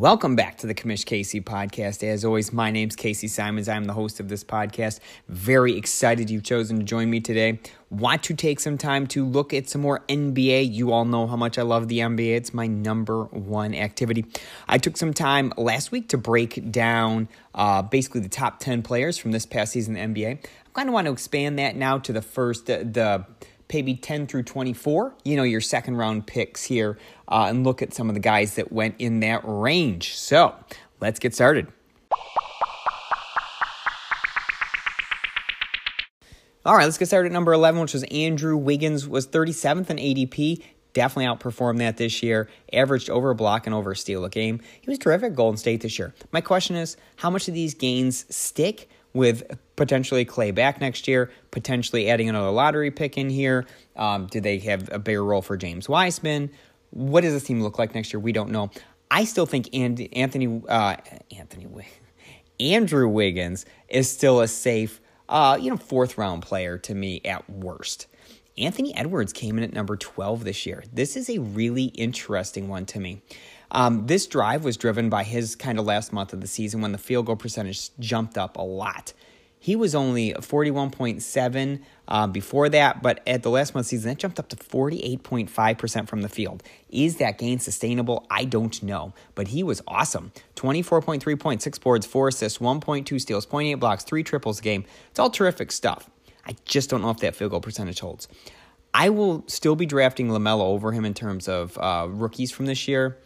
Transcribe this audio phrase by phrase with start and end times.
[0.00, 2.02] Welcome back to the Commish Casey podcast.
[2.02, 3.68] As always, my name's Casey Simons.
[3.68, 4.98] I'm the host of this podcast.
[5.28, 7.60] Very excited you've chosen to join me today.
[7.90, 10.72] Want to take some time to look at some more NBA.
[10.72, 12.34] You all know how much I love the NBA.
[12.34, 14.24] It's my number one activity.
[14.66, 19.18] I took some time last week to break down uh, basically the top 10 players
[19.18, 20.38] from this past season NBA.
[20.38, 23.26] I kind of want to expand that now to the first, the
[23.72, 26.98] maybe 10 through 24, you know, your second round picks here,
[27.28, 30.16] uh, and look at some of the guys that went in that range.
[30.16, 30.54] So
[31.00, 31.68] let's get started.
[36.66, 39.96] All right, let's get started at number 11, which was Andrew Wiggins, was 37th in
[39.96, 40.62] ADP.
[40.92, 42.50] Definitely outperformed that this year.
[42.72, 44.60] Averaged over a block and over a steal a game.
[44.80, 46.14] He was terrific at Golden State this year.
[46.32, 48.90] My question is, how much of these gains stick?
[49.12, 49.42] With
[49.76, 53.66] potentially Clay back next year, potentially adding another lottery pick in here.
[53.96, 56.50] Um, do they have a bigger role for James Wiseman?
[56.90, 58.20] What does this team look like next year?
[58.20, 58.70] We don't know.
[59.10, 60.96] I still think Anthony uh,
[61.36, 61.66] Anthony
[62.60, 67.48] Andrew Wiggins is still a safe, uh, you know, fourth round player to me at
[67.48, 68.06] worst.
[68.58, 70.84] Anthony Edwards came in at number 12 this year.
[70.92, 73.22] This is a really interesting one to me.
[73.70, 76.92] Um, this drive was driven by his kind of last month of the season when
[76.92, 79.12] the field goal percentage jumped up a lot.
[79.62, 84.38] He was only 41.7 uh, before that, but at the last month season, that jumped
[84.38, 86.62] up to 48.5% from the field.
[86.88, 88.26] Is that gain sustainable?
[88.30, 90.32] I don't know, but he was awesome.
[90.56, 94.86] 24.3 points, 6 boards, 4 assists, 1.2 steals, 0.8 blocks, 3 triples a game.
[95.10, 96.08] It's all terrific stuff.
[96.46, 98.28] I just don't know if that field goal percentage holds.
[98.94, 102.88] I will still be drafting LaMelo over him in terms of uh, rookies from this
[102.88, 103.18] year.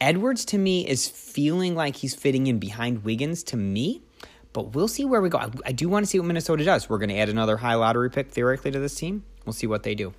[0.00, 4.02] Edwards to me is feeling like he's fitting in behind Wiggins to me,
[4.52, 5.38] but we'll see where we go.
[5.38, 6.88] I, I do want to see what Minnesota does.
[6.88, 9.24] We're going to add another high lottery pick theoretically to this team.
[9.44, 10.14] We'll see what they do.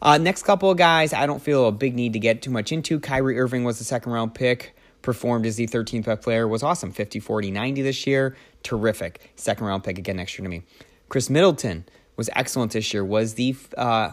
[0.00, 2.70] Uh, next couple of guys, I don't feel a big need to get too much
[2.70, 3.00] into.
[3.00, 6.92] Kyrie Irving was the second round pick, performed as the 13th best player, was awesome.
[6.92, 8.36] 50, 40, 90 this year.
[8.62, 9.32] Terrific.
[9.36, 10.62] Second round pick again next year to me.
[11.08, 11.84] Khris Middleton
[12.16, 14.10] was excellent this year, was the uh,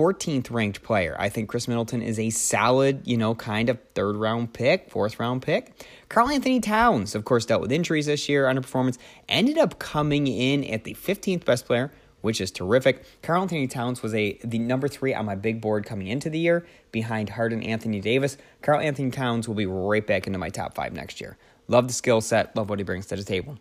[0.00, 1.14] 14th ranked player.
[1.18, 5.20] I think Khris Middleton is a solid, you know, kind of third round pick, fourth
[5.20, 5.74] round pick.
[6.08, 8.96] Karl-Anthony Towns, of course, dealt with injuries this year, underperformance,
[9.28, 13.04] ended up coming in at the 15th best player, which is terrific.
[13.22, 16.66] Karl-Anthony Towns was a the number three on my big board coming into the year,
[16.92, 18.38] behind Harden Anthony Davis.
[18.62, 21.36] Karl-Anthony Towns will be right back into my top five next year.
[21.68, 23.58] Love the skill set, love what he brings to the table.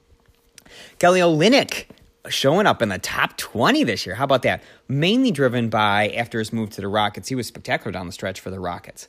[0.99, 1.87] Kelly Olynyk
[2.29, 4.15] showing up in the top 20 this year.
[4.15, 4.63] How about that?
[4.87, 7.29] Mainly driven by after his move to the Rockets.
[7.29, 9.07] He was spectacular down the stretch for the Rockets.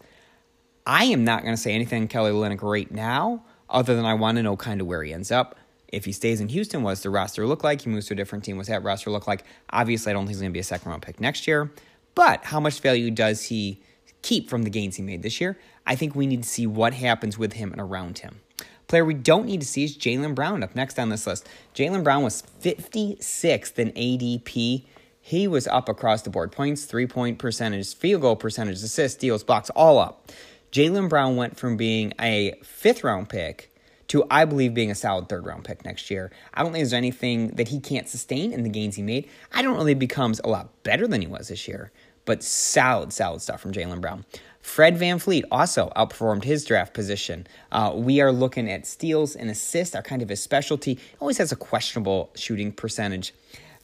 [0.86, 4.36] I am not going to say anything Kelly Olynyk right now, other than I want
[4.36, 5.56] to know kind of where he ends up.
[5.88, 7.82] If he stays in Houston, what does the roster look like?
[7.82, 8.56] He moves to a different team.
[8.56, 9.44] What's that roster look like?
[9.70, 11.70] Obviously, I don't think he's going to be a second round pick next year.
[12.14, 13.82] But how much value does he
[14.22, 15.58] keep from the gains he made this year?
[15.87, 18.41] I think we need to see what happens with him and around him.
[18.90, 21.48] Player we don't need to see is Jaylen Brown up next on this list.
[21.76, 24.84] Jaylen Brown was 56th in ADP.
[25.20, 29.44] He was up across the board points, three point percentage, field goal percentage, assists, steals,
[29.44, 30.32] blocks, all up.
[30.72, 33.72] Jaylen Brown went from being a fifth round pick
[34.08, 36.32] to, I believe, being a solid third round pick next year.
[36.52, 39.28] I don't think there's anything that he can't sustain in the gains he made.
[39.52, 41.92] I don't really becomes a lot better than he was this year,
[42.30, 44.24] but solid, solid stuff from Jaylen Brown.
[44.60, 47.44] Fred VanVleet also outperformed his draft position.
[47.72, 50.96] Uh, we are looking at steals and assists are kind of his specialty.
[51.19, 53.34] Always has a questionable shooting percentage.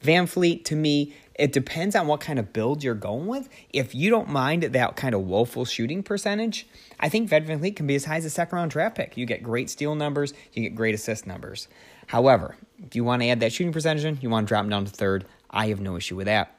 [0.01, 3.49] VanVleet, to me, it depends on what kind of build you're going with.
[3.73, 6.65] If you don't mind that kind of woeful shooting percentage,
[7.01, 9.17] I think Fred VanVleet can be as high as a second round draft pick.
[9.17, 11.67] You get great steal numbers, you get great assist numbers.
[12.05, 14.69] However, if you want to add that shooting percentage in, you want to drop him
[14.69, 16.56] down to third, I have no issue with that.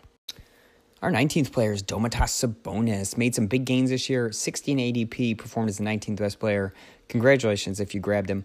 [1.01, 3.17] Our 19th player is Domantas Sabonis.
[3.17, 4.33] Made some big gains this year.
[4.33, 6.75] 16 ADP, performed as the 19th best player.
[7.09, 8.45] Congratulations if you grabbed him.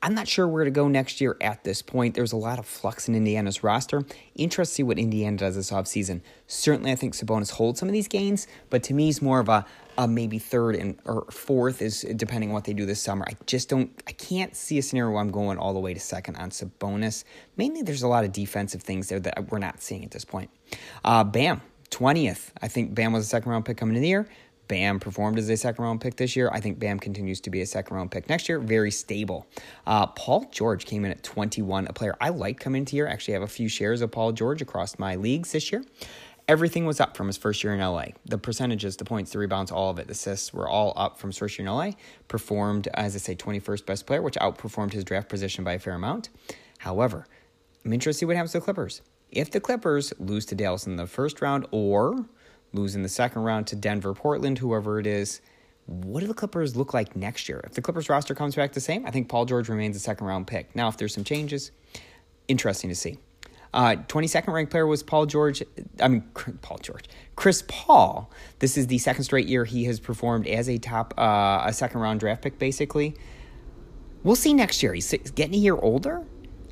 [0.00, 2.14] I'm not sure where to go next year at this point.
[2.14, 4.04] There's a lot of flux in Indiana's roster.
[4.36, 6.20] Interested to see what Indiana does this offseason.
[6.46, 9.48] Certainly, I think Sabonis holds some of these gains, but to me, he's more of
[9.48, 9.66] a,
[9.96, 13.24] a maybe third and or fourth is depending on what they do this summer.
[13.28, 16.00] I just don't, I can't see a scenario where I'm going all the way to
[16.00, 17.24] second on Sabonis.
[17.56, 20.50] Mainly, there's a lot of defensive things there that we're not seeing at this point.
[21.04, 21.60] Uh, Bam,
[21.90, 22.50] 20th.
[22.62, 24.28] I think Bam was a second round pick coming in the year.
[24.68, 26.50] Bam performed as a second round pick this year.
[26.52, 28.58] I think Bam continues to be a second round pick next year.
[28.60, 29.46] Very stable.
[29.86, 33.06] Uh, Paul George came in at 21, a player I like coming into here.
[33.06, 35.84] Actually, I have a few shares of Paul George across my leagues this year.
[36.46, 38.06] Everything was up from his first year in LA.
[38.24, 41.28] The percentages, the points, the rebounds, all of it, the assists were all up from
[41.30, 41.90] his first year in LA.
[42.28, 45.94] Performed, as I say, 21st best player, which outperformed his draft position by a fair
[45.94, 46.30] amount.
[46.78, 47.26] However,
[47.84, 49.02] I'm interested to see what happens to the Clippers.
[49.30, 52.24] If the Clippers lose to Dallas in the first round or
[52.72, 55.40] lose in the second round to Denver, Portland, whoever it is,
[55.86, 57.62] what do the Clippers look like next year?
[57.64, 60.26] If the Clippers roster comes back the same, I think Paul George remains a second
[60.26, 60.76] round pick.
[60.76, 61.70] Now, if there's some changes,
[62.46, 63.18] interesting to see.
[63.72, 65.62] Uh, 22nd ranked player was Paul George.
[66.00, 66.22] I mean,
[66.62, 67.04] Paul George.
[67.36, 68.30] Chris Paul.
[68.58, 72.00] This is the second straight year he has performed as a top, uh, a second
[72.00, 73.14] round draft pick, basically.
[74.22, 74.92] We'll see next year.
[74.92, 76.24] He's getting a year older.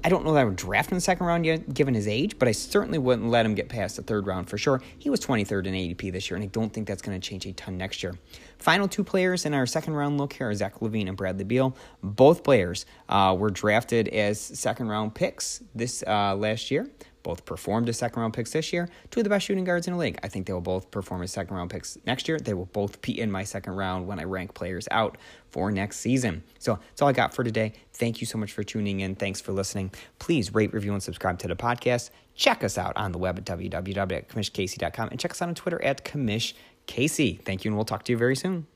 [0.07, 2.07] I don't know that I would draft him in the second round yet, given his
[2.07, 4.81] age, but I certainly wouldn't let him get past the third round for sure.
[5.01, 7.45] He was 23rd in ADP this year, and I don't think that's going to change
[7.45, 8.17] a ton next year.
[8.59, 11.77] Final two players in our second round look here are Zach LaVine and Bradley Beal.
[12.05, 16.89] Both players uh, were drafted as second round picks this uh, last year
[17.27, 18.89] both performed as second round picks this year.
[19.11, 20.17] Two of the best shooting guards in the league.
[20.23, 22.39] I think they will both perform as second round picks next year.
[22.39, 25.19] They will both be in my second round when I rank players out
[25.51, 26.45] for next season.
[26.61, 27.73] So that's all I got for today.
[27.95, 29.17] Thank you so much for tuning in.
[29.17, 29.91] Thanks for listening.
[30.21, 32.11] Please rate, review, and subscribe to the podcast.
[32.37, 36.05] Check us out on the web at www.commishcasey.com and check us out on Twitter at
[36.05, 37.43] commishcasey.
[37.43, 38.69] Thank you, and we'll talk to you very soon.